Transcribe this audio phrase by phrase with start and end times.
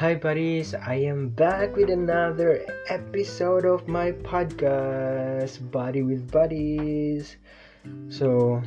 [0.00, 0.72] Hi, buddies.
[0.72, 7.36] I am back with another episode of my podcast, Body with Buddies.
[8.08, 8.62] So,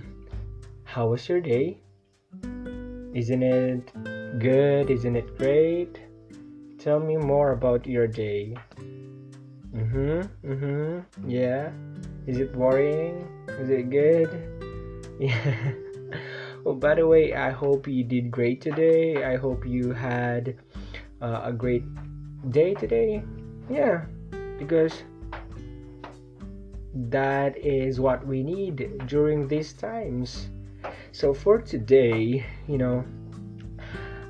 [0.83, 1.82] how was your day?
[3.15, 3.89] Isn't it
[4.38, 4.91] good?
[4.91, 5.97] Isn't it great?
[6.77, 8.54] Tell me more about your day.
[9.73, 10.21] Mm hmm.
[10.45, 11.27] Mm hmm.
[11.27, 11.71] Yeah.
[12.27, 13.25] Is it boring?
[13.57, 14.29] Is it good?
[15.20, 15.73] Yeah.
[16.64, 19.25] well, by the way, I hope you did great today.
[19.25, 20.57] I hope you had
[21.23, 21.83] uh, a great
[22.51, 23.23] day today.
[23.69, 24.04] Yeah,
[24.59, 25.04] because
[26.93, 30.50] that is what we need during these times.
[31.14, 33.05] So for today, you know,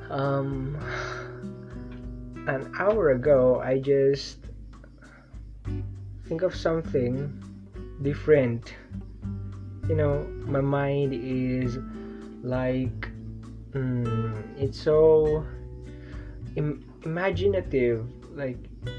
[0.09, 0.77] um,
[2.48, 4.37] an hour ago, I just
[6.27, 7.31] think of something
[8.01, 8.75] different.
[9.89, 11.79] You know, my mind is
[12.43, 13.09] like,
[13.71, 15.43] mm, it's so
[16.55, 18.57] Im- imaginative like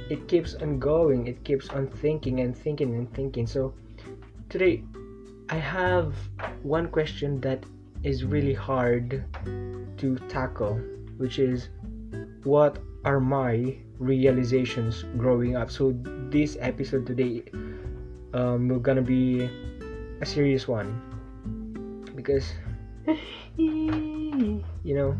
[0.08, 3.46] it keeps on going it keeps on thinking and thinking and thinking.
[3.46, 3.74] So
[4.48, 4.84] today
[5.50, 6.14] i have
[6.62, 7.64] one question that
[8.02, 9.24] is really hard
[9.98, 10.80] to tackle
[11.18, 11.68] which is
[12.44, 15.70] what are my realizations growing up?
[15.70, 15.94] So
[16.30, 17.44] this episode today
[18.32, 19.48] um we're gonna be
[20.20, 21.00] a serious one.
[22.14, 22.52] Because
[23.56, 25.16] you know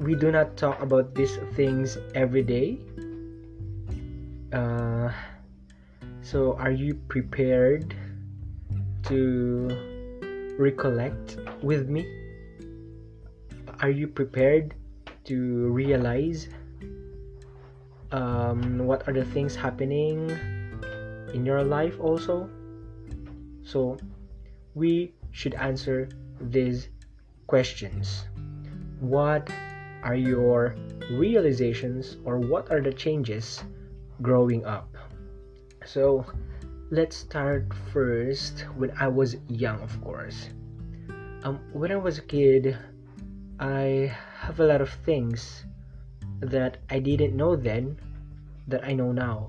[0.00, 2.80] we do not talk about these things every day.
[4.52, 5.12] Uh,
[6.22, 7.94] so, are you prepared
[9.04, 9.68] to
[10.58, 12.08] recollect with me?
[13.80, 14.74] Are you prepared
[15.24, 16.48] to realize
[18.10, 20.30] um, what are the things happening
[21.34, 22.48] in your life also?
[23.62, 23.98] So,
[24.74, 26.08] we should answer
[26.40, 26.88] these
[27.46, 28.24] questions.
[29.00, 29.48] What
[30.02, 30.74] are your
[31.10, 33.62] realizations or what are the changes
[34.22, 34.88] growing up?
[35.84, 36.24] So,
[36.90, 40.50] let's start first when I was young, of course.
[41.42, 42.76] Um, when I was a kid,
[43.58, 45.64] I have a lot of things
[46.40, 47.96] that I didn't know then
[48.68, 49.48] that I know now.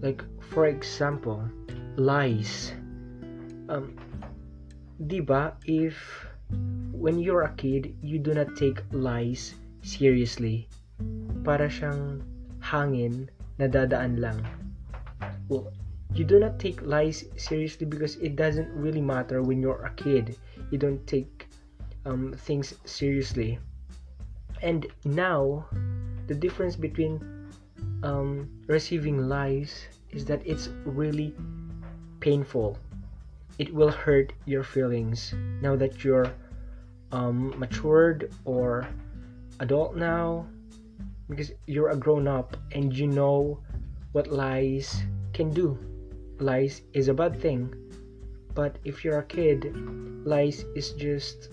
[0.00, 1.44] Like, for example,
[1.96, 2.72] lies.
[3.68, 3.96] Um,
[5.00, 6.26] diba, if
[6.92, 10.68] when you're a kid, you do not take lies seriously.
[11.44, 12.20] Para siyang
[12.60, 14.40] hangin na dadaan lang.
[15.48, 15.72] Well,
[16.14, 20.36] you do not take lies seriously because it doesn't really matter when you're a kid.
[20.70, 21.46] You don't take
[22.04, 23.58] um, things seriously.
[24.62, 25.66] And now,
[26.26, 27.22] the difference between
[28.02, 31.34] um, receiving lies is that it's really
[32.20, 32.76] painful.
[33.58, 36.32] It will hurt your feelings now that you're
[37.12, 38.88] um, matured or
[39.60, 40.46] adult now
[41.28, 43.60] because you're a grown up and you know
[44.12, 45.78] what lies can do.
[46.40, 47.72] Lies is a bad thing.
[48.54, 49.70] But if you're a kid,
[50.24, 51.50] lies is just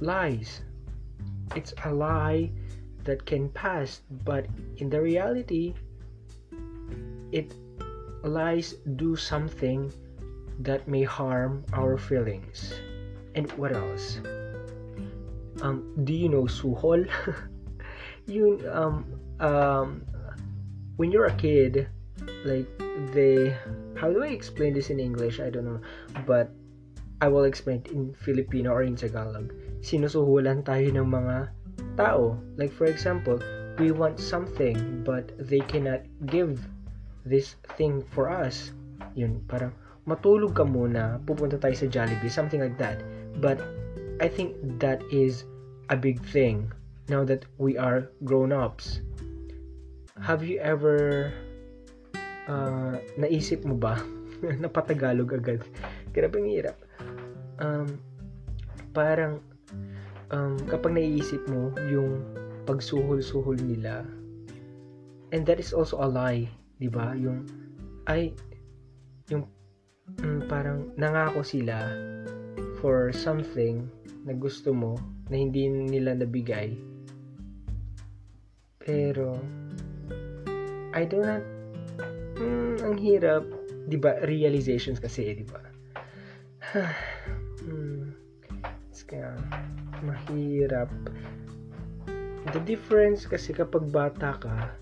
[0.00, 0.62] lies.
[1.54, 2.50] It's a lie
[3.04, 4.46] that can pass, but
[4.76, 5.74] in the reality,
[7.32, 7.54] it
[8.22, 9.92] lies do something
[10.60, 12.72] that may harm our feelings.
[13.34, 14.20] And what else?
[15.62, 17.06] Um, do you know suhol?
[18.26, 19.06] you um
[19.40, 20.02] um
[20.96, 21.88] when you're a kid,
[22.44, 22.68] like
[23.14, 23.56] they
[23.96, 25.40] how do I explain this in English?
[25.40, 25.80] I don't know,
[26.26, 26.50] but
[27.20, 29.50] I will explain it in Filipino or in Tagalog.
[29.82, 31.50] Sinusuhulan tayo ng mga
[31.98, 32.38] tao.
[32.54, 33.42] Like for example,
[33.78, 36.62] we want something but they cannot give
[37.26, 38.70] this thing for us.
[39.18, 39.74] Yun, parang
[40.06, 43.02] matulog ka muna, pupunta tayo sa Jollibee, something like that.
[43.42, 43.58] But
[44.18, 45.46] I think that is
[45.90, 46.72] a big thing
[47.06, 49.00] now that we are grown ups.
[50.18, 51.30] Have you ever
[52.50, 54.02] uh, naisip mo ba?
[54.62, 55.62] Napatagalog agad.
[56.10, 56.76] Grabe ang hirap.
[57.62, 58.02] Um,
[58.90, 59.38] parang
[60.34, 62.26] um, kapag naiisip mo yung
[62.66, 64.02] pagsuhol-suhol nila
[65.30, 66.50] and that is also a lie,
[66.82, 67.14] 'di ba?
[67.14, 67.46] Yung
[68.10, 68.34] ay
[69.30, 69.46] yung
[70.26, 71.86] um, parang nangako sila
[72.78, 73.86] for something
[74.24, 74.94] na gusto mo
[75.28, 76.74] na hindi nila nabigay.
[78.80, 79.36] Pero,
[80.96, 81.44] I do not,
[82.40, 83.44] hmm, ang hirap,
[83.90, 85.60] di ba, realizations kasi, di ba?
[87.64, 88.28] hmm,
[89.08, 89.32] kaya,
[90.04, 90.92] mahirap.
[92.52, 94.76] The difference kasi kapag bata ka,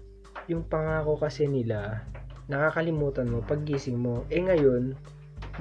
[0.50, 2.02] yung pangako kasi nila,
[2.50, 4.26] nakakalimutan mo pag gising mo.
[4.30, 4.94] Eh ngayon,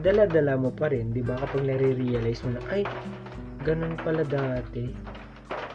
[0.04, 1.40] dala-dala mo pa rin, 'di ba?
[1.40, 2.84] Kapag nare-realize mo na ay
[3.66, 4.94] ganun pala dati.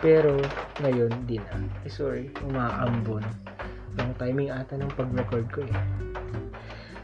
[0.01, 0.41] Pero,
[0.81, 1.61] ngayon, di na.
[1.85, 3.21] Eh, sorry, umaambon.
[4.01, 5.77] Yung timing ata ng pag-record ko eh.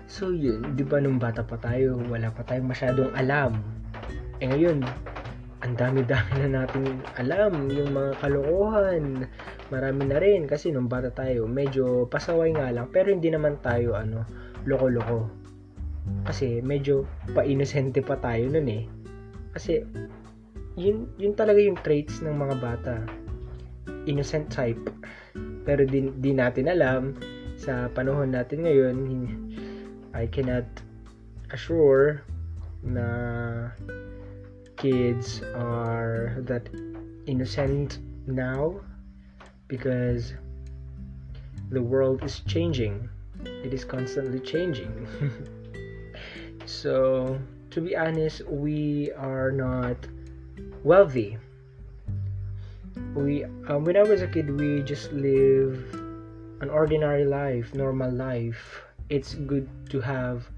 [0.09, 3.61] So, yun, di ba nung bata pa tayo, wala pa tayong masyadong alam.
[4.41, 4.81] Eh, ngayon,
[5.61, 9.29] ang dami-dami na natin alam, yung mga kalokohan.
[9.69, 13.93] Marami na rin, kasi nung bata tayo, medyo pasaway nga lang, pero hindi naman tayo,
[13.93, 14.25] ano,
[14.65, 15.46] loko-loko.
[16.27, 18.85] Kasi, medyo pa-inosente pa tayo nun eh.
[19.55, 19.83] Kasi,
[20.77, 22.95] yun, yun talaga yung traits ng mga bata.
[24.05, 24.91] Innocent type.
[25.65, 27.17] Pero di, di natin alam,
[27.57, 28.97] sa panahon natin ngayon,
[30.13, 30.69] I cannot
[31.51, 32.23] assure
[32.85, 33.73] na
[34.77, 36.69] kids are that
[37.27, 37.99] innocent
[38.29, 38.77] now
[39.69, 40.35] because
[41.71, 43.09] the world is changing.
[43.65, 44.93] It is constantly changing.
[46.67, 47.39] so,
[47.71, 49.97] to be honest, we are not
[50.83, 51.39] wealthy.
[53.15, 55.79] We um, when I was a kid, we just live
[56.61, 58.83] an ordinary life, normal life.
[59.09, 60.51] It's good to have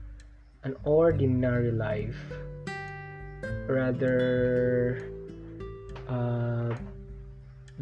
[0.64, 2.16] an ordinary life
[3.68, 5.04] rather
[6.08, 6.74] uh,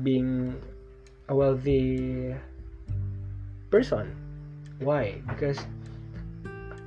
[0.02, 0.54] being
[1.28, 2.34] a wealthy
[3.70, 4.10] person.
[4.78, 5.22] Why?
[5.28, 5.58] Because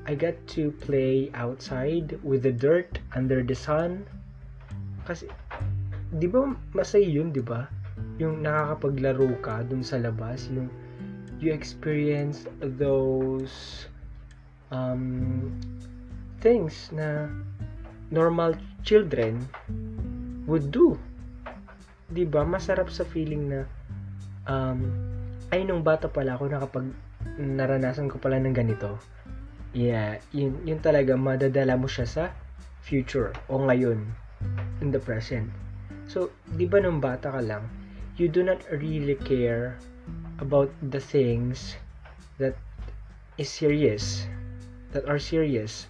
[0.09, 4.09] I get to play outside with the dirt under the sun.
[5.05, 5.29] Kasi,
[6.17, 7.69] di ba masaya yun, di ba?
[8.17, 10.65] Yung nakakapaglaro ka dun sa labas, yung
[11.37, 13.85] you experience those
[14.73, 15.53] um,
[16.41, 17.29] things na
[18.09, 19.45] normal children
[20.49, 20.97] would do.
[22.09, 22.41] 'Di ba?
[22.41, 23.61] Masarap sa feeling na
[24.49, 24.89] um
[25.53, 26.89] ay nung bata pala ako nakapag
[27.37, 28.97] naranasan ko pala ng ganito.
[29.73, 32.23] Yeah, yun, yun talaga madadala mo siya sa
[32.81, 34.01] future o ngayon
[34.81, 35.51] in the present.
[36.09, 37.69] So, 'di ba nung bata ka lang,
[38.17, 39.77] you do not really care
[40.41, 41.77] about the things
[42.41, 42.57] that
[43.37, 44.25] is serious,
[44.95, 45.85] that are serious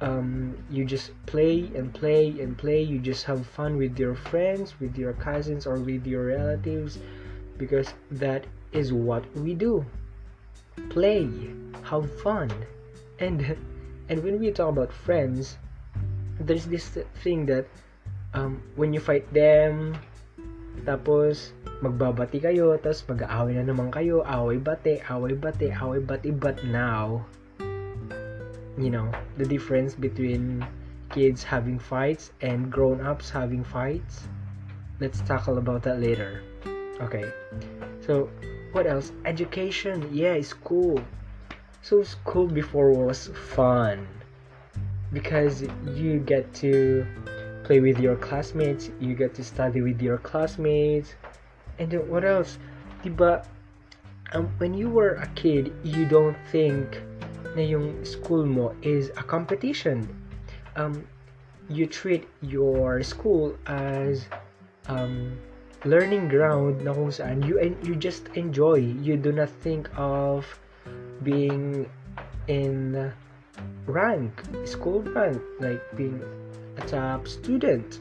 [0.00, 2.82] um, you just play and play and play.
[2.82, 6.98] You just have fun with your friends, with your cousins, or with your relatives
[7.56, 9.84] because that is what we do.
[10.90, 11.30] Play,
[11.84, 12.50] have fun,
[13.20, 13.56] and
[14.08, 15.56] and when we talk about friends,
[16.40, 17.68] there's this thing that
[18.34, 19.96] um, when you fight them,
[20.88, 21.52] tapos
[21.84, 27.22] magbabati kayo, tapos mag-aaway na naman kayo, away bate, away bate, away bate, but now
[28.74, 29.06] you know
[29.38, 30.58] the difference between
[31.14, 34.26] kids having fights and grown-ups having fights
[35.00, 36.42] let's tackle about that later.
[37.00, 37.24] Okay.
[38.00, 38.30] So
[38.72, 39.12] what else?
[39.24, 40.08] Education.
[40.12, 41.02] Yeah school
[41.84, 44.08] so school before was fun
[45.12, 47.04] because you get to
[47.68, 51.12] play with your classmates you get to study with your classmates
[51.78, 52.56] and then what else
[53.04, 53.44] diba
[54.32, 57.04] um, when you were a kid you don't think
[57.54, 60.02] na yung school mo is a competition.
[60.74, 61.06] Um,
[61.70, 64.26] you treat your school as
[64.90, 65.38] um,
[65.86, 68.82] learning ground na kung saan you you just enjoy.
[68.82, 70.44] You do not think of
[71.24, 71.88] being
[72.46, 73.12] in
[73.86, 76.22] rank, school rank, like being
[76.76, 78.00] a top student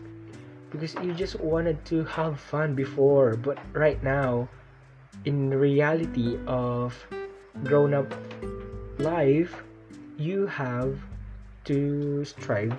[0.70, 4.50] because you just wanted to have fun before but right now
[5.26, 6.98] in reality of
[7.64, 8.10] grown up
[8.98, 9.64] life,
[10.18, 10.98] you have
[11.66, 12.74] to strive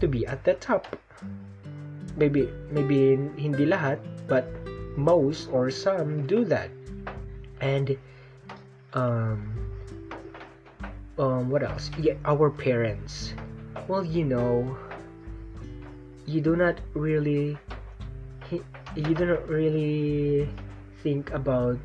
[0.00, 0.96] to be at the top.
[2.16, 4.46] Maybe, maybe hindi lahat, but
[4.96, 6.70] most or some do that.
[7.60, 7.98] And,
[8.94, 9.57] um,
[11.18, 11.90] um, what else?
[11.98, 13.34] Yeah, our parents.
[13.86, 14.76] Well, you know,
[16.26, 17.58] you do not really,
[18.94, 20.48] you do not really
[21.02, 21.78] think about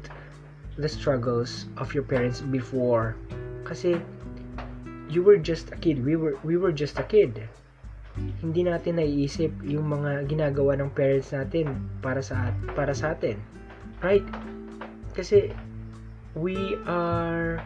[0.77, 3.15] the struggles of your parents before
[3.63, 4.01] kasi
[5.09, 6.01] you were just a kid.
[6.01, 7.45] We were we were just a kid.
[8.41, 13.37] Hindi natin naiisip yung mga ginagawa ng parents natin para sa para sa atin.
[14.01, 14.25] Right?
[15.13, 15.53] Kasi
[16.33, 17.61] we are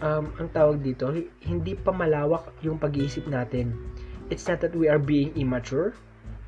[0.00, 1.08] um, ang tawag dito,
[1.44, 3.72] hindi pa malawak yung pag-iisip natin.
[4.28, 5.94] It's not that we are being immature.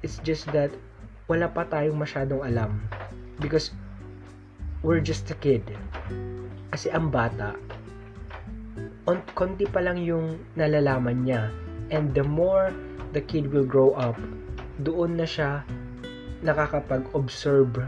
[0.02, 0.74] It's just that
[1.30, 2.82] wala pa tayong masyadong alam.
[3.38, 3.70] Because
[4.82, 5.62] we're just a kid.
[6.74, 7.54] Kasi ang bata,
[9.08, 11.48] on, konti pa lang yung nalalaman niya.
[11.88, 12.74] And the more
[13.16, 14.18] the kid will grow up,
[14.84, 15.64] doon na siya
[16.44, 17.82] nakakapag-observe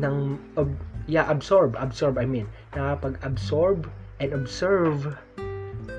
[0.00, 0.16] ng
[0.58, 0.74] ob,
[1.06, 3.86] yeah, absorb, absorb I mean, nakakapag-absorb
[4.22, 5.18] and observe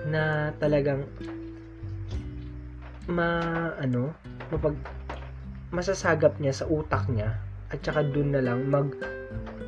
[0.08, 1.04] na talagang
[3.12, 3.36] ma
[3.76, 4.16] ano,
[4.48, 4.80] mapag
[5.76, 7.36] masasagap niya sa utak niya
[7.68, 8.96] at saka dun na lang mag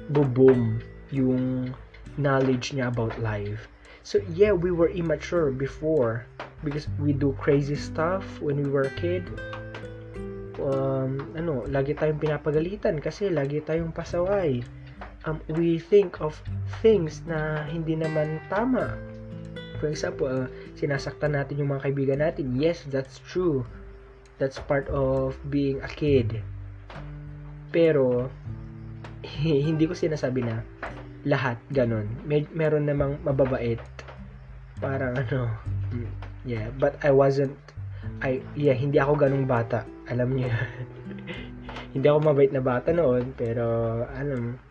[0.08, 0.80] boom
[1.12, 1.74] yung
[2.16, 3.68] knowledge niya about life.
[4.06, 6.30] So yeah, we were immature before
[6.64, 9.26] because we do crazy stuff when we were a kid.
[10.62, 14.64] Um, ano, lagi tayong pinapagalitan kasi lagi tayong pasaway.
[15.26, 16.38] Um, we think of
[16.86, 18.94] things na hindi naman tama.
[19.82, 22.54] For example, uh, sinasaktan natin yung mga kaibigan natin.
[22.54, 23.66] Yes, that's true.
[24.38, 26.46] That's part of being a kid.
[27.74, 28.30] Pero,
[29.42, 30.62] hindi ko sinasabi na
[31.26, 32.06] lahat ganun.
[32.22, 33.82] May, meron namang mababait.
[34.78, 35.50] Parang ano,
[35.90, 36.10] mm,
[36.46, 37.58] yeah, but I wasn't
[38.22, 39.84] I yeah, hindi ako ganung bata.
[40.08, 40.54] Alam niyo.
[41.98, 43.66] hindi ako mabait na bata noon, pero
[44.14, 44.62] alam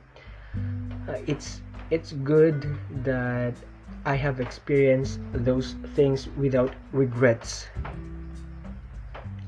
[1.27, 2.65] it's it's good
[3.05, 3.55] that
[4.05, 7.69] I have experienced those things without regrets.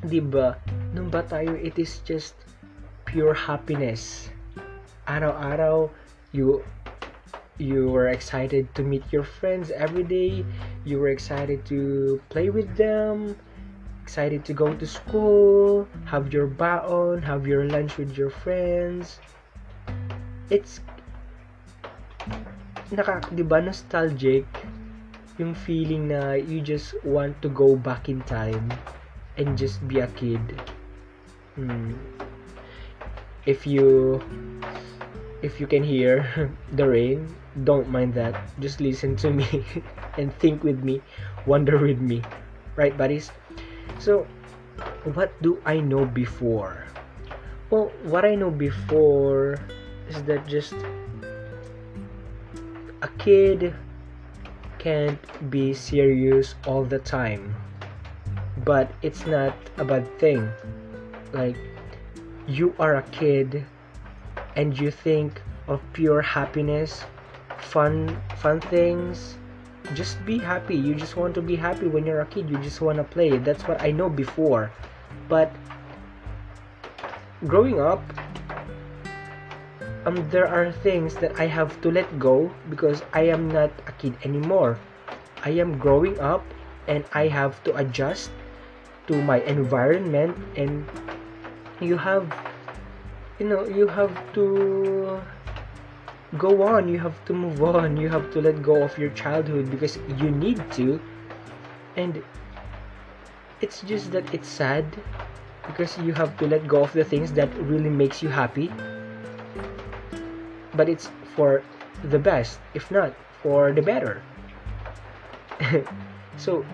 [0.06, 0.56] 'Di ba?
[0.92, 2.36] Nung ba tayo, it is just
[3.04, 4.30] pure happiness.
[5.06, 5.88] Araw-araw,
[6.32, 6.64] you
[7.58, 10.44] you were excited to meet your friends every day
[10.84, 13.32] you were excited to play with them
[14.04, 19.20] excited to go to school have your baon have your lunch with your friends
[20.50, 20.80] it's
[22.92, 24.46] naka di ba nostalgic
[25.36, 28.72] yung feeling na you just want to go back in time
[29.36, 30.40] and just be a kid
[31.58, 31.92] hmm.
[33.44, 34.16] if you
[35.44, 36.24] if you can hear
[36.78, 37.28] the rain
[37.64, 38.36] don't mind that.
[38.60, 39.64] Just listen to me
[40.18, 41.00] and think with me,
[41.46, 42.20] wonder with me.
[42.76, 43.32] Right, buddies?
[43.98, 44.26] So,
[45.14, 46.84] what do I know before?
[47.70, 49.56] Well, what I know before
[50.08, 50.76] is that just
[53.26, 53.74] kid
[54.78, 57.54] can't be serious all the time.
[58.64, 60.48] But it's not a bad thing.
[61.32, 61.56] Like,
[62.46, 63.66] you are a kid
[64.54, 67.02] and you think of pure happiness
[67.58, 69.36] fun fun things
[69.94, 72.80] just be happy you just want to be happy when you're a kid you just
[72.80, 74.70] want to play that's what i know before
[75.28, 75.50] but
[77.46, 78.02] growing up
[80.06, 83.92] um there are things that i have to let go because i am not a
[83.92, 84.78] kid anymore.
[85.44, 86.42] I am growing up
[86.88, 88.30] and i have to adjust
[89.06, 90.86] to my environment and
[91.80, 92.26] you have
[93.38, 95.20] you know you have to
[96.38, 99.70] go on you have to move on you have to let go of your childhood
[99.70, 101.00] because you need to.
[101.96, 102.22] And
[103.60, 104.84] it's just that it's sad
[105.66, 108.70] because you have to let go of the things that really makes you happy
[110.76, 111.62] but it's for
[112.04, 114.22] the best if not for the better.
[116.36, 116.64] So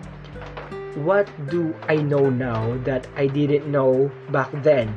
[0.95, 4.93] what do i know now that i didn't know back then?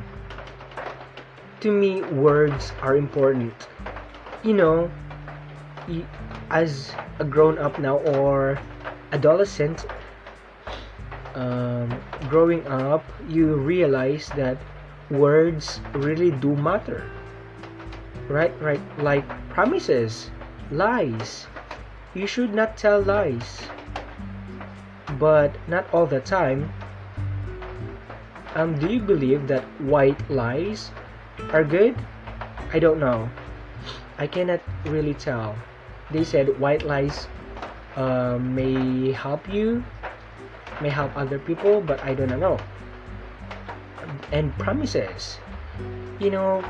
[1.61, 3.55] To me words are important.
[4.43, 4.91] You know,
[6.51, 8.59] as a grown up now or
[9.11, 9.87] adolescent,
[11.33, 11.89] um,
[12.29, 14.57] growing up, you realize that
[15.09, 17.09] words really do matter.
[18.27, 20.31] Right, right, like promises,
[20.71, 21.47] lies.
[22.13, 23.63] You should not tell lies,
[25.17, 26.71] but not all the time.
[28.55, 30.91] Um, do you believe that white lies
[31.53, 31.95] are good?
[32.73, 33.29] I don't know.
[34.17, 35.55] I cannot really tell.
[36.11, 37.27] They said white lies
[37.95, 39.83] uh, may help you,
[40.81, 42.57] may help other people, but I don't know.
[44.31, 45.39] And promises,
[46.19, 46.63] you know,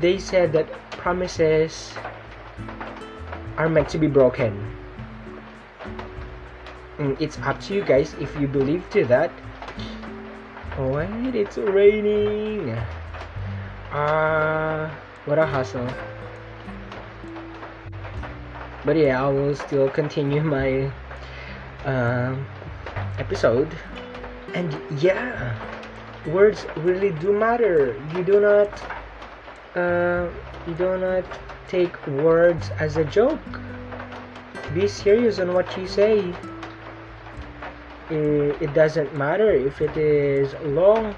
[0.00, 1.92] they said that promises
[3.56, 4.52] are meant to be broken.
[6.98, 9.30] Mm, it's up to you guys if you believe to that.
[10.78, 12.76] Oh wait, it's raining.
[13.92, 14.88] Ah.
[14.88, 14.90] Uh,
[15.26, 15.88] what a hustle.
[18.84, 20.92] But yeah, I will still continue my
[21.84, 22.36] uh,
[23.18, 23.74] episode.
[24.54, 24.70] And
[25.02, 25.58] yeah,
[26.26, 28.00] words really do matter.
[28.14, 28.70] You do not,
[29.76, 30.28] uh,
[30.66, 31.24] you do not
[31.68, 33.60] take words as a joke.
[34.74, 36.34] Be serious on what you say.
[38.10, 41.14] It, it doesn't matter if it is long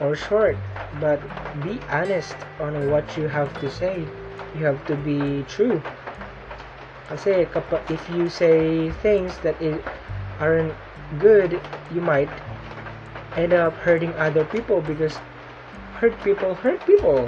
[0.00, 0.56] or short
[1.00, 1.20] but
[1.62, 4.04] be honest on what you have to say
[4.54, 5.80] you have to be true
[7.08, 9.56] kasi kapag if you say things that
[10.40, 10.74] aren't
[11.16, 11.56] good
[11.94, 12.28] you might
[13.40, 15.16] end up hurting other people because
[15.96, 17.24] hurt people hurt people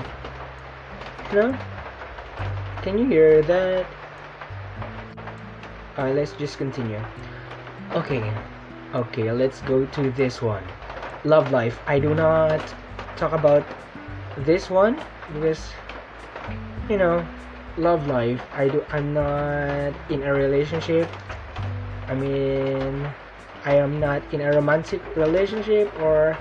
[1.29, 3.85] can you hear that?
[5.99, 7.05] Alright let's just continue.
[7.93, 8.33] Okay
[8.95, 10.65] okay let's go to this one.
[11.25, 11.81] Love life.
[11.87, 12.65] I do not
[13.17, 13.63] talk about
[14.39, 14.97] this one
[15.35, 15.69] because
[16.89, 17.21] you know
[17.77, 18.41] love life.
[18.55, 21.09] I do i'm not in a relationship.
[22.09, 23.13] I mean
[23.67, 26.39] i am not in a romantic relationship or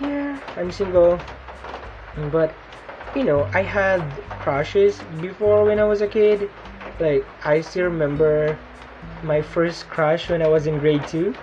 [0.00, 1.20] yeah i'm single.
[2.32, 2.54] But
[3.14, 4.02] you know i had
[4.40, 6.50] crushes before when i was a kid.
[6.98, 8.58] Like i still remember
[9.22, 11.34] my first crush when i was in grade 2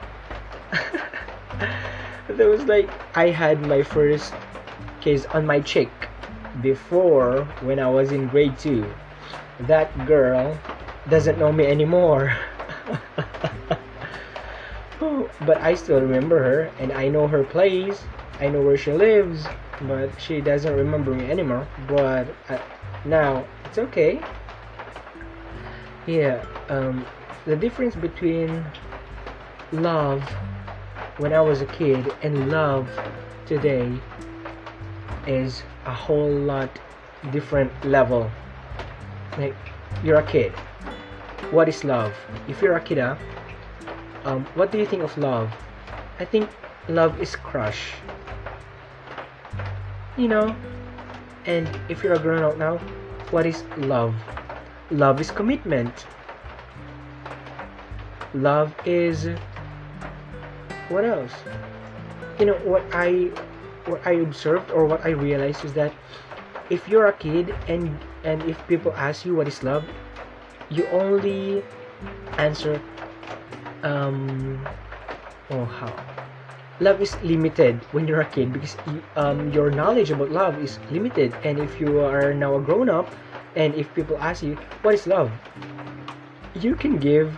[2.29, 4.33] that was like i had my first
[5.01, 5.91] kiss on my cheek
[6.61, 8.85] before when i was in grade 2
[9.67, 10.57] that girl
[11.09, 12.35] doesn't know me anymore.
[15.41, 18.03] But i still remember her and i know her place.
[18.39, 19.47] I know where she lives
[19.88, 21.67] but she doesn't remember me anymore.
[21.88, 22.59] But uh,
[23.05, 24.19] now it's okay.
[26.07, 27.05] Yeah um,
[27.45, 28.63] the difference between
[29.71, 30.23] love
[31.17, 32.89] when i was a kid and love
[33.45, 33.91] today
[35.27, 36.69] is a whole lot
[37.31, 38.31] different level.
[39.38, 39.55] Like
[40.03, 40.51] you're a kid.
[41.51, 42.13] What is love?
[42.47, 42.97] If you're a kid
[44.25, 45.51] um, what do you think of love?
[46.19, 46.50] I think
[46.88, 47.93] love is crush
[50.17, 50.55] you know?
[51.45, 52.77] And if you're a grown up now
[53.31, 54.13] what is love?
[54.91, 56.05] Love is commitment.
[58.33, 59.29] Love is
[60.89, 61.31] what else?
[62.39, 63.31] You know what i
[63.85, 65.93] what i observed or what i realized is that
[66.69, 69.83] if you're a kid and and if people ask you what is love
[70.69, 71.63] you only
[72.37, 72.81] answer
[73.83, 74.65] um
[75.49, 75.93] oh how
[76.81, 78.75] love is limited when you're a kid because
[79.15, 81.33] um, your knowledge about love is limited.
[81.45, 83.07] And if you are now a grown up
[83.55, 85.31] and if people ask you what is love?
[86.55, 87.38] you can give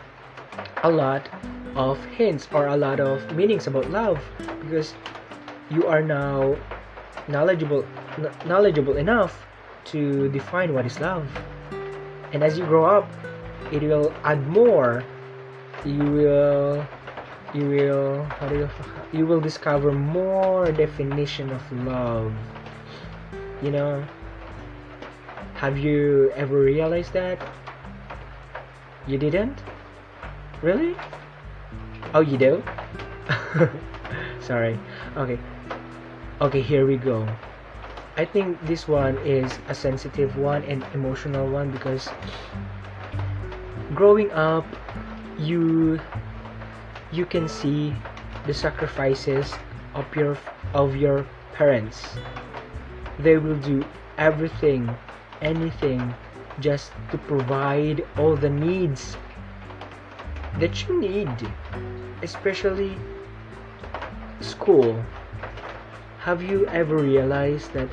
[0.83, 1.29] a lot
[1.75, 4.19] of hints or a lot of meanings about love
[4.61, 4.93] because
[5.69, 6.55] you are now
[7.27, 7.85] knowledgeable
[8.45, 9.45] knowledgeable enough
[9.85, 11.27] to define what is love.
[12.31, 13.09] And as you grow up
[13.71, 15.03] it will add more.
[15.85, 16.87] You will
[17.53, 18.69] you will how do you
[19.11, 22.33] you will discover more definition of love.
[23.61, 24.05] You know
[25.55, 27.39] have you ever realized that?
[29.07, 29.63] You didn't?
[30.61, 30.95] Really?
[32.13, 32.63] Oh you do?
[34.41, 34.77] Sorry.
[35.15, 35.39] Okay.
[36.41, 37.27] Okay here we go.
[38.17, 42.09] I think this one is a sensitive one and emotional one because
[43.95, 44.65] growing up
[45.39, 45.99] you
[47.13, 47.93] you can see
[48.47, 49.53] the sacrifices
[49.93, 50.37] of your
[50.73, 52.17] of your parents.
[53.19, 53.85] They will do
[54.17, 54.89] everything
[55.41, 56.13] anything
[56.59, 59.17] just to provide all the needs
[60.59, 61.29] that you need
[62.21, 62.95] especially
[64.39, 65.03] school.
[66.19, 67.89] Have you ever realized that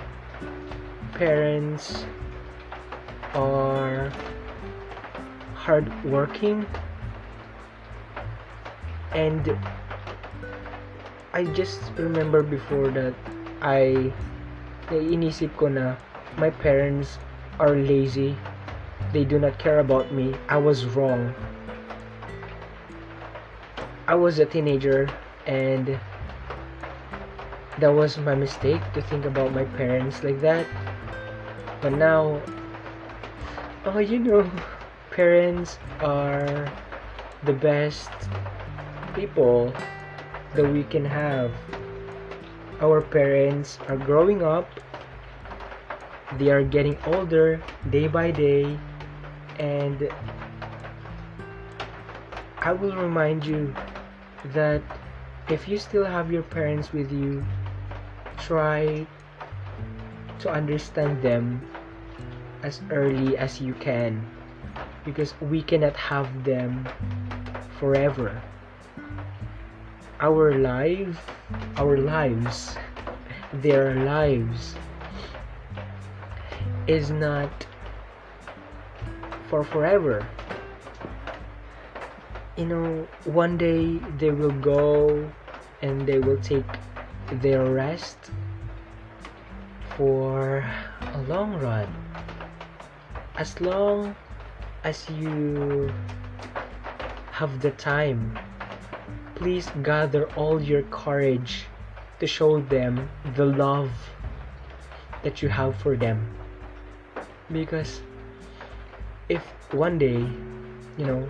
[1.15, 2.05] parents
[3.35, 4.13] are
[5.55, 6.65] hardworking
[9.15, 9.59] and
[11.33, 13.15] I just remember before that
[13.63, 14.13] I
[14.91, 15.95] inisip ko na
[16.39, 17.19] my parents
[17.59, 18.35] are lazy.
[19.13, 20.35] They do not care about me.
[20.49, 21.35] I was wrong.
[24.07, 25.11] I was a teenager
[25.47, 25.99] and
[27.79, 30.67] that was my mistake to think about my parents like that.
[31.83, 32.43] But now
[33.87, 34.51] oh you know
[35.11, 36.71] parents are
[37.47, 38.11] the best
[39.15, 39.73] people
[40.55, 41.53] that we can have.
[42.81, 44.69] Our parents are growing up,
[46.39, 48.79] they are getting older day by day,
[49.59, 50.09] and
[52.59, 53.75] I will remind you
[54.53, 54.83] that
[55.49, 57.45] if you still have your parents with you,
[58.39, 59.07] try
[60.41, 61.61] to understand them
[62.63, 64.25] as early as you can.
[65.05, 66.87] Because we cannot have them
[67.79, 68.41] forever
[70.21, 71.19] our life
[71.77, 72.77] our lives
[73.53, 74.77] their lives
[76.87, 77.67] is not
[79.49, 80.27] for forever.
[82.57, 85.31] You know one day they will go
[85.83, 86.67] and they will take
[87.43, 88.31] their rest
[89.97, 90.65] for
[91.15, 91.89] a long run.
[93.37, 94.15] As long
[94.85, 95.93] as you
[97.33, 98.39] have the time
[99.41, 101.65] please gather all your courage
[102.19, 103.91] to show them the love
[105.23, 106.21] that you have for them.
[107.51, 108.03] Because
[109.31, 110.21] if one day,
[110.99, 111.27] you know,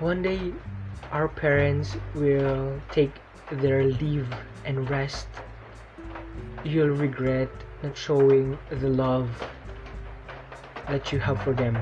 [0.00, 0.52] one day
[1.12, 3.12] our parents will take
[3.52, 4.26] their leave
[4.64, 5.28] and rest,
[6.64, 7.48] you'll regret
[7.84, 9.30] not showing the love
[10.88, 11.78] that you have for them.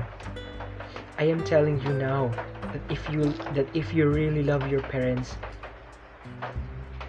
[1.17, 2.31] I am telling you now
[2.73, 5.35] that if you that if you really love your parents,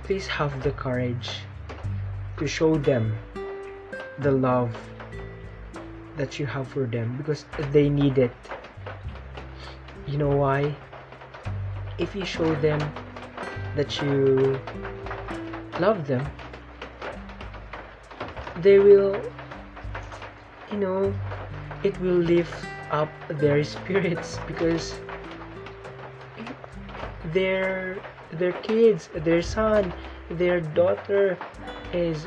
[0.04, 1.30] please have the courage
[2.36, 3.16] to show them
[4.18, 4.76] the love
[6.16, 8.36] that you have for them because they need it.
[10.06, 10.74] You know why?
[11.98, 12.80] If you show them
[13.74, 14.60] that you
[15.80, 16.24] love them,
[18.60, 19.16] they will,
[20.70, 21.14] you know,
[21.82, 22.54] it will lift
[22.90, 24.94] up their spirits because
[27.34, 27.98] their
[28.32, 29.92] their kids, their son,
[30.30, 31.36] their daughter
[31.92, 32.26] is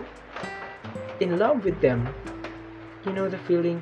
[1.20, 2.08] in love with them.
[3.06, 3.82] You know the feeling?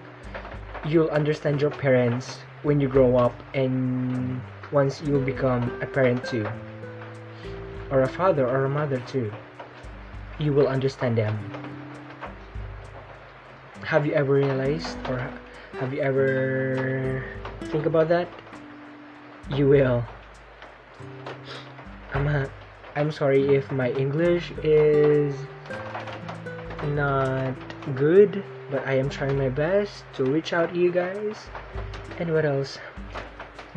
[0.85, 6.47] You'll understand your parents when you grow up and once you become a parent too.
[7.91, 9.33] Or a father or a mother too.
[10.39, 11.37] You will understand them.
[13.83, 15.21] Have you ever realized or
[15.79, 17.23] have you ever
[17.69, 18.27] think about that?
[19.49, 20.03] You will
[22.15, 22.49] i'm
[22.95, 25.35] i'm sorry if my english is
[26.93, 27.53] not
[27.95, 31.47] good but i am trying my best to reach out to you guys.
[32.17, 32.79] And what else?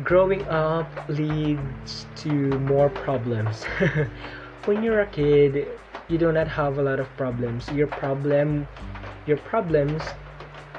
[0.03, 3.65] Growing up leads to more problems.
[4.65, 5.67] When you're a kid
[6.07, 7.69] you do not have a lot of problems.
[7.71, 8.67] Your problem
[9.25, 10.01] your problems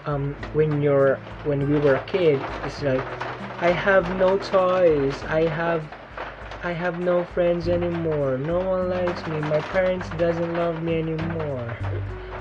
[0.06, 3.04] um, when you're when we were a kid it's like
[3.60, 5.22] i have no toys.
[5.28, 5.84] I have
[6.62, 8.36] i have no friends anymore.
[8.36, 9.40] No one likes me.
[9.40, 11.76] My parents doesn't love me anymore.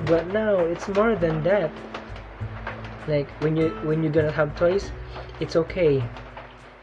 [0.05, 1.71] But now it's more than that.
[3.08, 4.91] Like when you when you do not have toys
[5.39, 6.03] it's okay.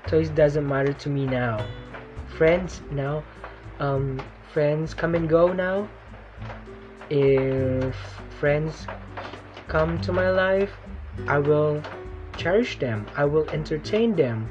[0.07, 1.65] Toys doesn't matter to me now.
[2.39, 3.23] Friends now
[3.81, 4.19] um
[4.53, 5.89] friends come and go now.
[7.11, 7.95] If
[8.41, 8.87] friends
[9.69, 10.73] come to my life
[11.29, 11.83] i will
[12.39, 13.07] cherish them.
[13.15, 14.49] I will entertain them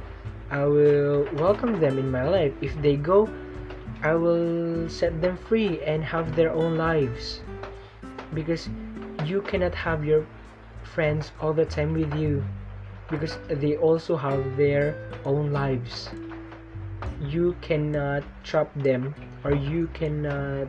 [0.51, 2.53] i will welcome them in my life.
[2.61, 3.29] If they go
[4.03, 7.41] i will set them free and have their own lives.
[8.33, 8.69] Because
[9.25, 10.25] you cannot have your
[10.83, 12.43] friends all the time with you.
[13.09, 16.09] Because they also have their own lives.
[17.21, 20.67] You cannot trap them or you cannot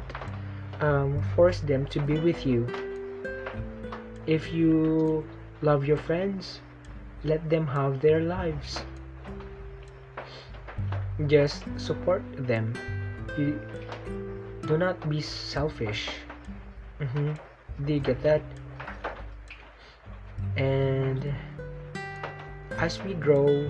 [0.80, 2.66] um, force them to be with you.
[4.26, 5.24] If you
[5.62, 6.60] love your friends
[7.24, 8.84] let them have their lives
[11.26, 12.74] just support them.
[13.38, 13.60] You
[14.66, 16.08] do not be selfish.
[17.00, 17.32] Mm-hmm.
[17.84, 18.40] do you get that?
[20.56, 21.32] And
[22.78, 23.68] as we grow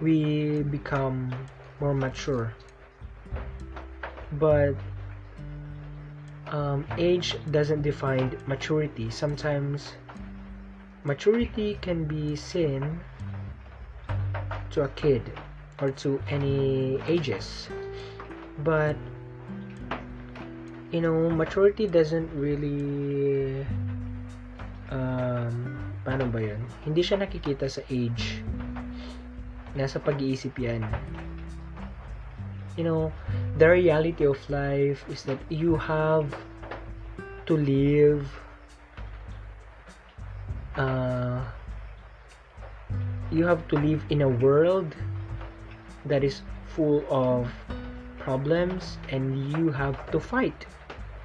[0.00, 1.34] we become
[1.80, 2.54] more mature.
[4.32, 4.74] But
[6.48, 9.10] um, age doesn't define maturity.
[9.10, 9.92] Sometimes
[11.04, 13.00] maturity can be seen
[14.70, 15.22] to a kid
[15.80, 17.68] or to any ages
[18.64, 18.96] but
[20.90, 23.64] you know maturity doesn't really
[24.90, 26.60] um, paano ba yun?
[26.84, 28.40] Hindi siya nakikita sa age.
[29.76, 30.82] Nasa pag-iisip yan.
[32.78, 33.02] You know,
[33.58, 36.30] the reality of life is that you have
[37.50, 38.24] to live
[40.78, 41.42] uh,
[43.34, 44.94] you have to live in a world
[46.06, 46.42] that is
[46.74, 47.50] full of
[48.18, 50.66] problems and you have to fight.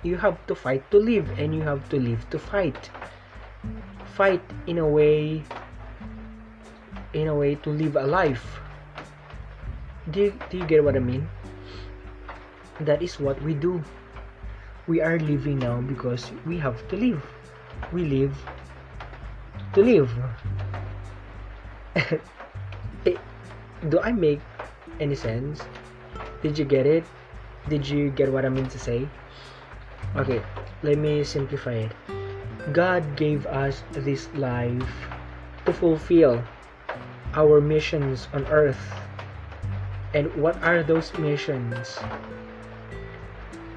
[0.03, 2.89] You have to fight to live and you have to live to fight.
[4.15, 5.43] Fight in a way
[7.13, 8.59] in a way to live a life.
[10.11, 11.29] Do you, do you get what i mean?
[12.81, 13.83] That is what we do.
[14.87, 17.23] We are living now because we have to live.
[17.93, 18.35] We live
[19.73, 20.11] to live.
[23.03, 23.19] Eh,
[23.91, 24.39] do i make
[24.99, 25.61] any sense
[26.41, 27.03] did you get it
[27.69, 29.07] did you get what i mean to say
[30.15, 30.41] okay
[30.83, 31.91] let me simplify it
[32.71, 34.87] God gave us this life
[35.65, 36.39] to fulfill
[37.35, 38.79] our missions on earth.
[40.13, 41.99] And what are those missions?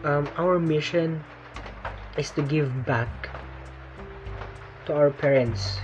[0.04, 1.24] Um, our mission
[2.16, 3.10] is to give back
[4.86, 5.82] to our parents,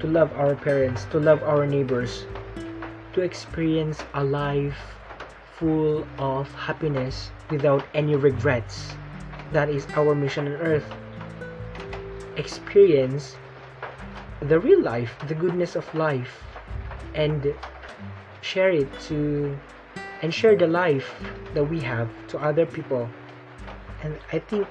[0.00, 2.26] to love our parents, to love our neighbors,
[3.12, 4.78] to experience a life
[5.58, 8.94] full of happiness without any regrets.
[9.52, 10.86] That is our mission on earth
[12.40, 13.36] experience
[14.48, 16.42] the real life, the goodness of life,
[17.14, 17.52] and
[18.40, 19.56] share it to
[20.22, 21.12] and share the life
[21.54, 23.08] that we have to other people.
[24.02, 24.64] and I think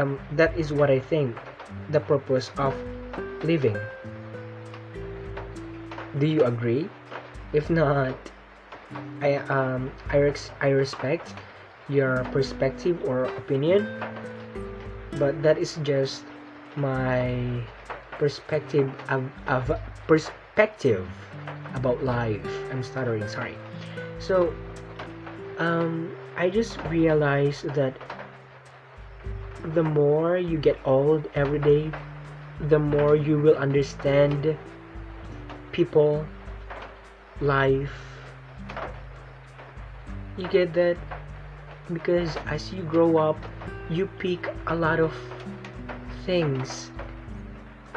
[0.00, 1.36] um, that is what I think
[1.92, 2.72] the purpose of
[3.44, 3.76] living.
[6.16, 6.88] Do you agree?
[7.56, 8.12] If not,
[9.24, 11.32] I um I, res- I respect
[11.88, 13.88] your perspective or opinion,
[15.16, 16.28] but that is just
[16.76, 17.64] my
[18.20, 19.72] perspective of, of
[20.04, 21.08] perspective
[21.72, 22.44] about life.
[22.68, 23.56] I'm stuttering, sorry.
[24.20, 24.52] So
[25.56, 27.96] um I just realized that
[29.72, 31.88] the more you get old every day,
[32.68, 34.52] the more you will understand
[35.72, 36.20] people,
[37.40, 37.92] life.
[40.36, 40.96] You get that?
[41.92, 43.38] Because as you grow up,
[43.88, 45.14] you pick a lot of
[46.24, 46.90] things,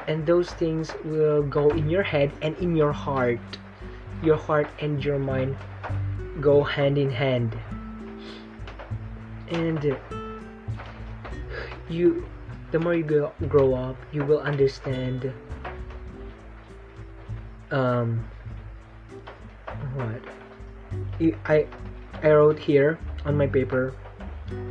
[0.08, 3.40] and those things will go in your head and in your heart.
[4.22, 5.58] Your heart and your mind
[6.42, 7.58] go hand in hand.
[9.50, 9.98] And
[11.90, 12.28] you
[12.72, 15.34] the more you grow up you will understand
[17.72, 18.24] um
[19.96, 20.22] what?
[21.46, 21.68] I
[22.24, 23.94] i wrote here on my paper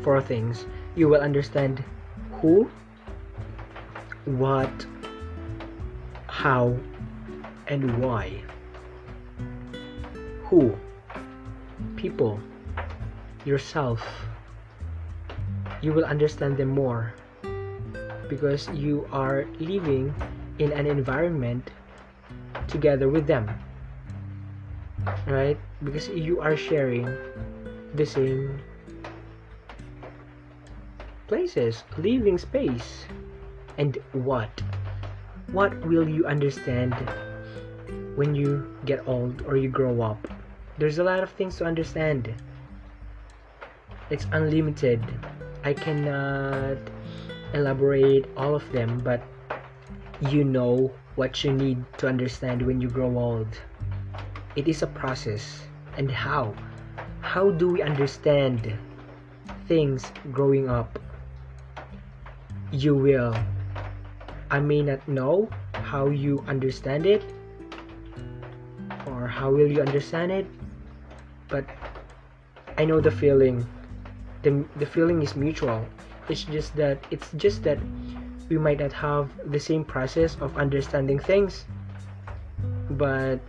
[0.02, 0.66] four things.
[0.96, 1.84] You will understand
[2.40, 2.70] who
[4.24, 4.86] what
[6.26, 6.76] how
[7.66, 8.42] and why.
[10.44, 10.74] Who?
[11.96, 12.40] People.
[13.44, 14.02] Yourself.
[15.80, 17.14] You will understand them more
[18.28, 20.14] because you are living
[20.58, 21.70] in an environment
[22.66, 23.48] together with them
[25.26, 25.58] right?
[25.82, 27.08] Because you are sharing
[27.94, 28.60] the same
[31.28, 33.04] places living space.
[33.78, 34.50] And what?
[35.52, 36.94] What will you understand
[38.16, 40.26] when you get old or you grow up?
[40.78, 42.34] There's a lot of things to understand.
[44.10, 45.04] It's unlimited.
[45.64, 46.78] I cannot
[47.54, 49.22] elaborate all of them, but
[50.30, 53.48] you know what you need to understand when you grow old.
[54.58, 55.62] It is a process.
[55.94, 56.50] And how?
[57.22, 58.74] How do we understand
[59.70, 60.98] things growing up?
[62.74, 63.38] You will.
[64.50, 67.22] I may not know how you understand it
[69.06, 70.46] or how will you understand it,
[71.46, 71.62] but
[72.76, 73.62] I know the feeling
[74.42, 75.86] the, the feeling is mutual
[76.28, 77.78] it's just that it's just that
[78.48, 81.64] we might not have the same process of understanding things
[82.90, 83.40] but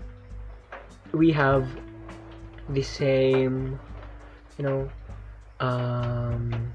[1.14, 1.68] we have
[2.70, 3.80] the same
[4.58, 4.90] you know
[5.60, 6.74] um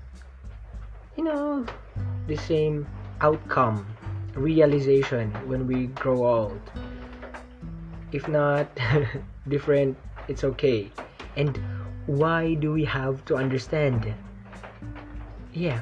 [1.16, 1.64] you know
[2.26, 2.86] the same
[3.20, 3.86] outcome
[4.34, 6.60] realization when we grow old
[8.12, 8.66] if not
[9.48, 9.96] different
[10.28, 10.90] it's okay
[11.36, 11.58] and
[12.06, 14.14] why do we have to understand?
[15.52, 15.80] Yeah,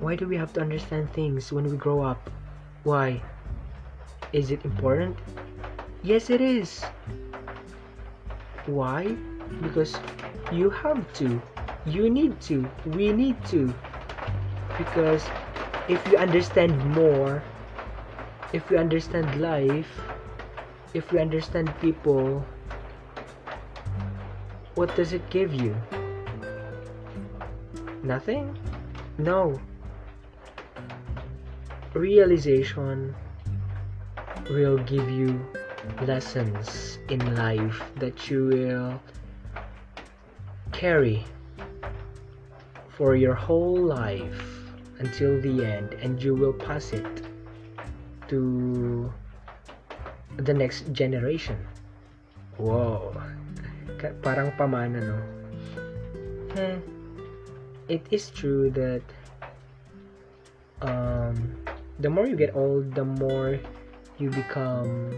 [0.00, 2.30] why do we have to understand things when we grow up?
[2.82, 3.22] Why?
[4.32, 5.16] Is it important?
[6.02, 6.84] Yes, it is.
[8.66, 9.16] Why?
[9.62, 9.96] Because
[10.52, 11.40] you have to.
[11.86, 12.68] You need to.
[12.86, 13.72] We need to.
[14.76, 15.24] Because
[15.88, 17.42] if you understand more,
[18.52, 19.88] if you understand life,
[20.94, 22.44] if you understand people,
[24.74, 25.74] what does it give you?
[28.02, 28.56] Nothing?
[29.18, 29.60] No.
[31.94, 33.14] Realization
[34.50, 35.40] will give you
[36.06, 39.00] lessons in life that you will
[40.72, 41.24] carry
[42.88, 47.22] for your whole life until the end and you will pass it
[48.28, 49.12] to
[50.36, 51.56] the next generation.
[52.56, 53.14] Whoa
[54.22, 55.18] parang pamana, no?
[56.56, 56.78] Eh,
[57.88, 59.04] it is true that
[60.82, 61.56] um,
[62.00, 63.58] the more you get old, the more
[64.18, 65.12] you become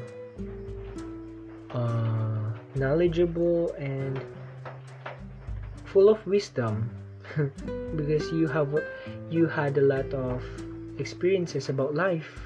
[1.72, 4.24] uh, knowledgeable and
[5.84, 6.90] full of wisdom
[7.96, 8.68] because you have
[9.30, 10.42] you had a lot of
[10.98, 12.40] experiences about life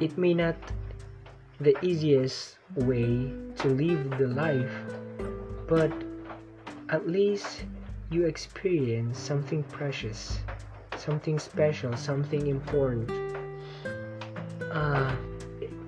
[0.00, 0.56] it may not
[1.60, 4.72] the easiest way to live the life,
[5.68, 5.92] but
[6.88, 7.64] at least
[8.10, 10.38] you experience something precious,
[10.96, 13.10] something special, something important.
[14.72, 15.14] Uh,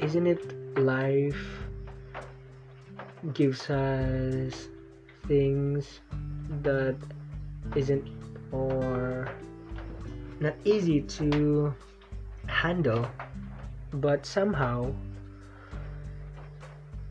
[0.00, 1.36] isn't it life
[3.34, 4.68] gives us
[5.28, 6.00] things
[6.62, 6.96] that
[7.76, 8.08] isn't
[8.50, 9.28] or
[10.40, 11.72] not easy to
[12.46, 13.06] handle,
[13.94, 14.92] but somehow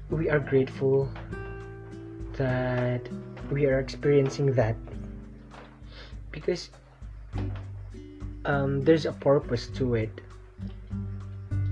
[0.09, 1.09] we are grateful
[2.33, 3.01] that
[3.49, 4.75] we are experiencing that.
[6.31, 6.69] Because
[8.45, 10.21] um, there's a purpose to it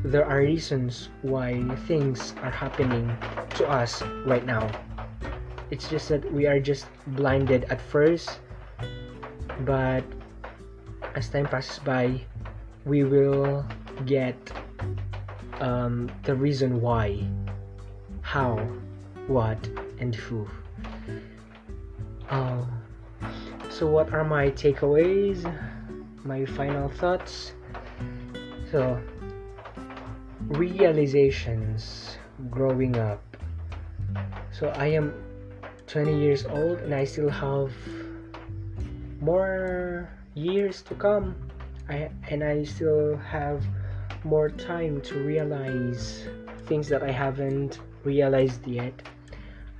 [0.03, 3.15] there are reasons why things are happening
[3.55, 4.69] to us right now.
[5.71, 8.39] It's just that we are just blinded at first
[9.65, 10.03] but
[11.15, 12.21] as time passes by
[12.85, 13.65] we will
[14.05, 14.37] get
[15.59, 17.19] um, the reason why
[18.21, 18.55] how
[19.27, 19.59] what
[19.99, 20.47] and who.
[22.31, 22.67] Oh
[23.69, 25.39] so what are my takeaways
[26.25, 27.53] my final thoughts?
[28.71, 28.99] So
[30.49, 32.17] realizations
[32.49, 33.21] growing up.
[34.51, 35.13] So I am
[35.87, 37.71] 20 years old and I still have
[39.21, 41.35] more years to come.
[41.89, 43.65] I and I still have
[44.23, 46.25] more time to realize
[46.65, 48.93] things that I haven't realized yet.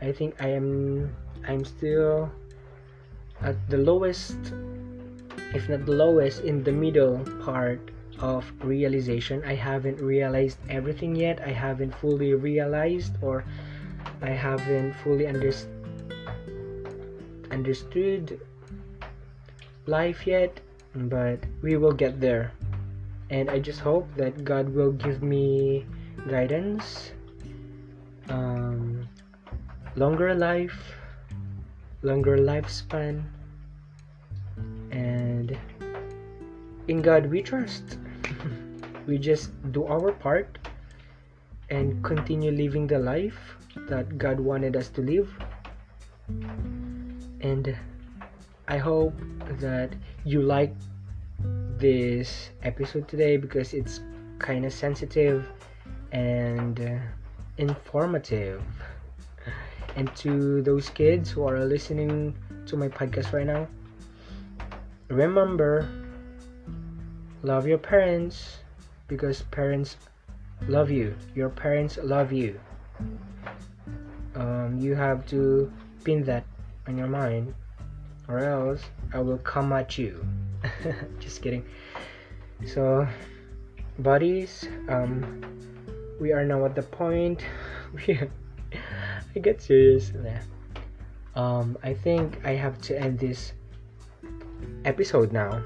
[0.02, 1.10] I think I am
[1.48, 2.30] I'm still
[3.42, 4.38] at the lowest
[5.54, 7.82] if not the lowest in the middle part
[8.22, 9.44] of realization.
[9.46, 11.42] I haven't realized everything yet.
[11.42, 13.44] I haven't fully realized or
[14.22, 15.54] I haven't fully under-
[17.52, 18.40] understood
[19.86, 20.60] life yet,
[20.96, 22.52] but we will get there.
[23.30, 25.86] And I just hope that God will give me
[26.28, 27.12] guidance,
[28.28, 29.08] um,
[29.96, 30.96] longer life,
[32.02, 33.24] longer lifespan,
[34.92, 35.58] and
[36.88, 37.98] in God we trust
[39.08, 40.58] we just do our part
[41.70, 43.58] and continue living the life
[43.88, 45.32] that God wanted us to live.
[47.42, 47.76] And
[48.68, 49.14] I hope
[49.60, 49.94] that
[50.26, 50.74] you like
[51.78, 54.02] this episode today because it's
[54.38, 55.48] kind of sensitive
[56.12, 56.98] and uh,
[57.58, 58.62] informative.
[59.96, 62.36] And to those kids who are listening
[62.68, 63.68] to my podcast right now,
[65.10, 65.90] remember
[67.42, 68.59] love your parents
[69.10, 69.98] because parents
[70.70, 71.16] love you.
[71.36, 72.60] Your parents love you.
[74.36, 75.72] Um, you have to
[76.06, 76.46] pin that
[76.88, 77.54] on your mind
[78.30, 78.82] or else
[79.14, 80.26] i will come at you.
[81.20, 81.66] Just kidding.
[82.66, 83.08] So
[84.00, 85.42] buddies um,
[86.22, 87.44] we are now at the point
[88.08, 90.12] i get serious.
[91.36, 93.54] Um, i think i have to end this
[94.86, 95.64] episode now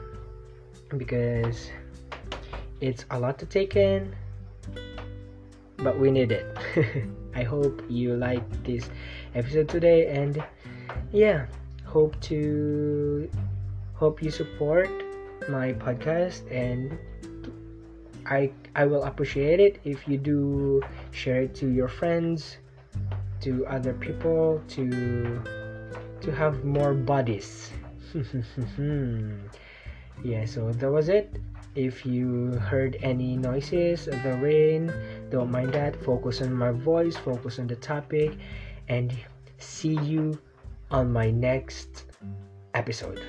[0.97, 1.69] because
[2.84, 4.13] it's a lot to take in
[5.78, 6.58] but we need it.
[7.36, 8.89] I hope you like this
[9.36, 10.43] episode today and
[11.12, 11.48] yeah
[11.86, 13.30] hope to
[13.93, 14.89] hope you support
[15.50, 16.98] my podcast and
[18.26, 22.58] i i will appreciate it if you do share it to your friends
[23.41, 25.41] to other people to
[26.22, 27.72] to have more buddies
[28.13, 29.34] hmm.
[30.24, 31.36] yeah so that was it
[31.76, 34.94] if you heard any noises the rain
[35.30, 35.96] don't mind that.
[36.04, 38.38] Focus on my voice focus on the topic
[38.88, 39.14] and
[39.58, 40.38] see you
[40.92, 42.06] on my next
[42.74, 43.22] episode.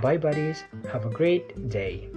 [0.00, 0.64] Bye buddies.
[0.92, 2.10] Have a great day